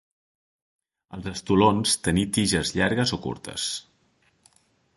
Els 1.17 1.27
estolons 1.31 1.93
tenir 2.07 2.23
tiges 2.37 2.73
llargues 2.79 3.13
o 3.19 3.21
curtes. 3.27 3.67